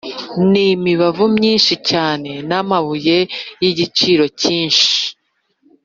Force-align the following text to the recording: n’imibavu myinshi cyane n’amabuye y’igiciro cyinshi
n’imibavu 0.51 1.25
myinshi 1.37 1.73
cyane 1.89 2.31
n’amabuye 2.49 3.17
y’igiciro 3.61 4.23
cyinshi 4.39 4.89